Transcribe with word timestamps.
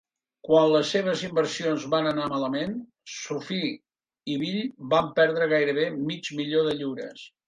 Quan 0.47 0.69
les 0.75 0.91
seves 0.93 1.19
inversions 1.25 1.83
van 1.93 2.07
anar 2.11 2.29
malament, 2.31 2.73
Sophie 3.15 3.69
i 4.37 4.39
Bill 4.45 4.63
van 4.95 5.13
perdre 5.21 5.49
gairebé 5.53 5.85
mig 5.99 6.31
milió 6.41 6.65
de 6.69 6.75
lliures. 6.81 7.23